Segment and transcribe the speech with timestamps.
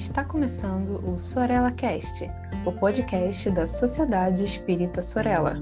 [0.00, 2.24] Está começando o Sorella Cast,
[2.64, 5.56] o podcast da Sociedade Espírita Sorella.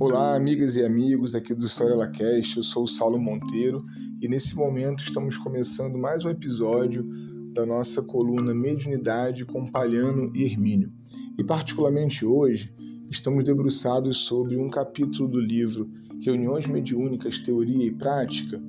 [0.00, 2.56] Olá, amigas e amigos aqui do Sorella Cast.
[2.56, 3.80] Eu sou o Saulo Monteiro
[4.20, 7.06] e nesse momento estamos começando mais um episódio
[7.52, 10.90] da nossa coluna Mediunidade com Palhano e Hermínio.
[11.38, 12.74] E particularmente hoje
[13.10, 18.60] estamos debruçados sobre um capítulo do livro Reuniões Mediúnicas, Teoria e Prática,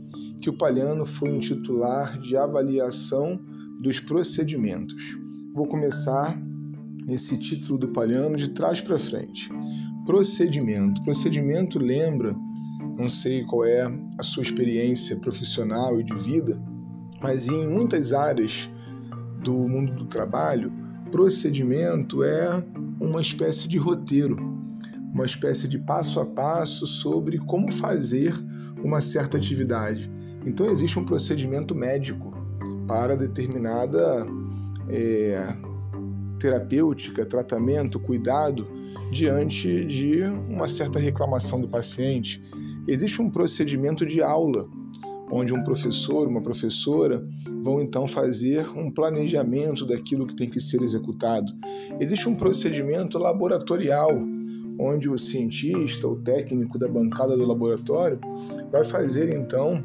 [0.42, 3.40] que o Palhano foi intitular de Avaliação
[3.82, 5.18] dos Procedimentos.
[5.54, 6.40] Vou começar
[7.06, 9.50] nesse título do Palhano de trás para frente.
[10.06, 11.04] Procedimento.
[11.04, 12.36] Procedimento lembra,
[12.98, 13.84] não sei qual é
[14.18, 16.62] a sua experiência profissional e de vida,
[17.22, 18.72] mas em muitas áreas
[19.44, 20.72] do mundo do trabalho,
[21.12, 22.64] procedimento é
[23.00, 24.38] uma espécie de roteiro,
[25.14, 28.34] uma espécie de passo a passo sobre como fazer
[28.84, 30.12] uma certa atividade.
[30.46, 32.34] Então, existe um procedimento médico
[32.88, 34.26] para determinada
[34.90, 35.56] é,
[36.40, 38.68] terapêutica, tratamento, cuidado
[39.12, 42.42] diante de uma certa reclamação do paciente.
[42.88, 44.68] Existe um procedimento de aula
[45.32, 47.26] onde um professor, uma professora
[47.62, 51.54] vão então fazer um planejamento daquilo que tem que ser executado.
[52.00, 54.12] Existe um procedimento laboratorial,
[54.80, 58.20] onde o cientista, o técnico da bancada do laboratório,
[58.72, 59.84] vai fazer então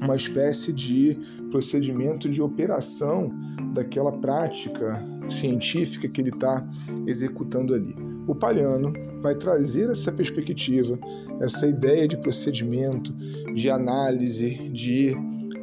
[0.00, 1.18] uma espécie de
[1.50, 3.32] procedimento de operação
[3.72, 6.62] daquela prática científica que ele está
[7.06, 7.96] executando ali.
[8.26, 8.92] O Palhano
[9.26, 10.96] vai trazer essa perspectiva,
[11.40, 13.12] essa ideia de procedimento,
[13.52, 15.16] de análise, de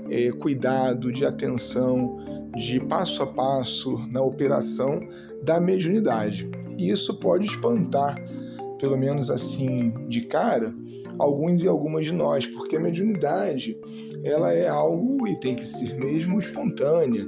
[0.09, 2.17] é, cuidado, de atenção,
[2.57, 4.99] de passo a passo na operação
[5.41, 6.49] da mediunidade.
[6.77, 8.21] E isso pode espantar,
[8.79, 10.75] pelo menos assim de cara,
[11.17, 13.77] alguns e algumas de nós, porque a mediunidade
[14.25, 17.25] ela é algo e tem que ser mesmo espontânea,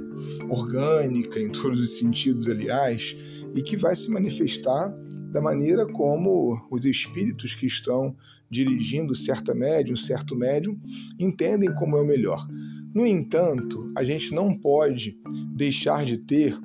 [0.50, 3.16] orgânica em todos os sentidos, aliás,
[3.56, 4.94] e que vai se manifestar
[5.32, 8.14] da maneira como os espíritos que estão
[8.50, 10.78] dirigindo certa médium, certo médium,
[11.18, 12.46] entendem como é o melhor.
[12.94, 15.18] No entanto, a gente não pode
[15.54, 16.56] deixar de ter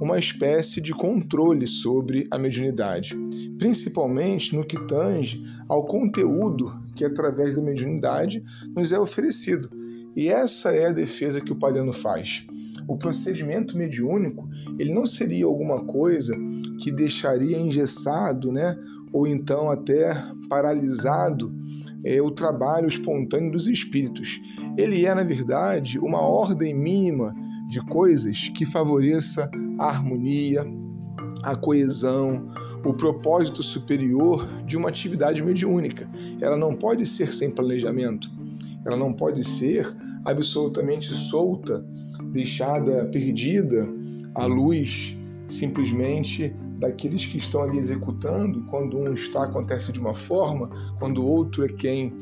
[0.00, 3.16] uma espécie de controle sobre a mediunidade,
[3.58, 8.42] principalmente no que tange ao conteúdo que, através da mediunidade,
[8.74, 9.70] nos é oferecido.
[10.14, 12.46] E essa é a defesa que o Palhano faz
[12.88, 14.48] o procedimento mediúnico
[14.78, 16.36] ele não seria alguma coisa
[16.78, 18.76] que deixaria engessado, né,
[19.12, 20.12] ou então até
[20.48, 21.54] paralisado
[22.04, 24.40] é, o trabalho espontâneo dos espíritos.
[24.76, 27.34] Ele é, na verdade, uma ordem mínima
[27.68, 30.64] de coisas que favoreça a harmonia,
[31.42, 32.48] a coesão,
[32.84, 36.08] o propósito superior de uma atividade mediúnica.
[36.40, 38.30] Ela não pode ser sem planejamento,
[38.86, 39.86] ela não pode ser
[40.24, 41.84] absolutamente solta
[42.32, 43.88] deixada perdida
[44.34, 45.16] à luz
[45.48, 48.62] simplesmente daqueles que estão ali executando.
[48.66, 52.12] Quando um está, acontece de uma forma, quando o outro é quem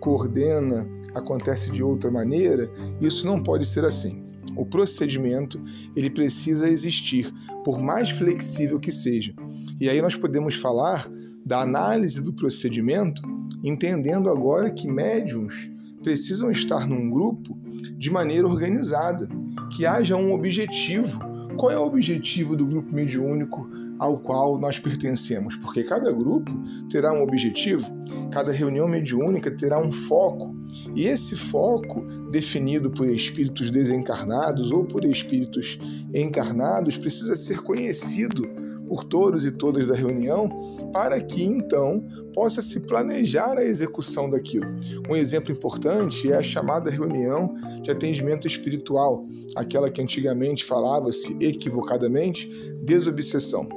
[0.00, 2.70] coordena, acontece de outra maneira.
[3.00, 4.22] Isso não pode ser assim.
[4.56, 5.60] O procedimento
[5.96, 7.32] ele precisa existir,
[7.64, 9.34] por mais flexível que seja.
[9.80, 11.10] E aí nós podemos falar
[11.44, 13.22] da análise do procedimento,
[13.62, 15.70] entendendo agora que médiums
[16.04, 17.58] precisam estar num grupo
[17.98, 19.26] de maneira organizada,
[19.74, 21.18] que haja um objetivo.
[21.56, 25.56] Qual é o objetivo do grupo mediúnico ao qual nós pertencemos?
[25.56, 26.52] Porque cada grupo
[26.90, 27.90] terá um objetivo,
[28.30, 30.54] cada reunião mediúnica terá um foco,
[30.94, 35.78] e esse foco, definido por espíritos desencarnados ou por espíritos
[36.12, 38.42] encarnados, precisa ser conhecido
[38.86, 40.48] por todos e todas da reunião,
[40.92, 42.04] para que então
[42.34, 44.66] possa se planejar a execução daquilo.
[45.08, 49.24] Um exemplo importante é a chamada reunião de atendimento espiritual,
[49.56, 52.50] aquela que antigamente falava-se equivocadamente
[52.82, 53.68] desobsessão.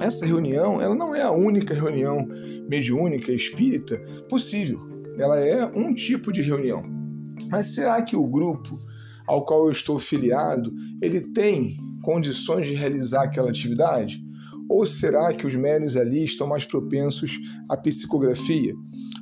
[0.00, 2.28] Essa reunião, ela não é a única reunião
[2.68, 3.98] mediúnica espírita
[4.28, 4.80] possível.
[5.18, 6.82] Ela é um tipo de reunião.
[7.50, 8.78] Mas será que o grupo
[9.26, 14.23] ao qual eu estou filiado, ele tem condições de realizar aquela atividade?
[14.68, 17.38] Ou será que os médios ali estão mais propensos
[17.68, 18.74] à psicografia?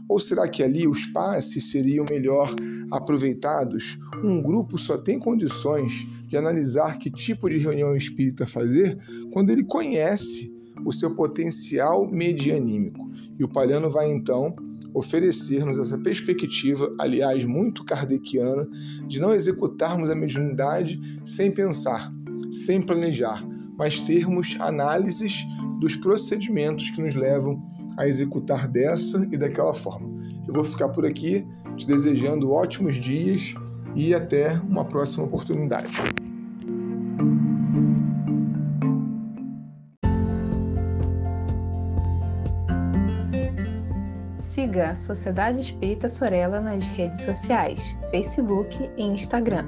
[0.08, 2.54] Ou será que ali os passes seriam melhor
[2.90, 3.98] aproveitados?
[4.22, 8.98] Um grupo só tem condições de analisar que tipo de reunião espírita fazer
[9.32, 10.52] quando ele conhece
[10.84, 13.10] o seu potencial medianímico.
[13.38, 14.54] E o Palhano vai então
[14.94, 18.66] oferecer-nos essa perspectiva, aliás, muito kardeciana,
[19.06, 22.12] de não executarmos a mediunidade sem pensar,
[22.50, 23.42] sem planejar,
[23.76, 25.46] mas termos análises
[25.80, 27.62] dos procedimentos que nos levam
[27.96, 30.08] a executar dessa e daquela forma.
[30.46, 31.46] Eu vou ficar por aqui,
[31.76, 33.54] te desejando ótimos dias
[33.94, 35.92] e até uma próxima oportunidade.
[44.38, 49.66] Siga a Sociedade Espírita Sorella nas redes sociais, Facebook e Instagram.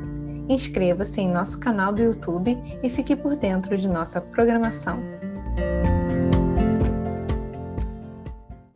[0.48, 5.13] Inscreva-se em nosso canal do YouTube e fique por dentro de nossa programação.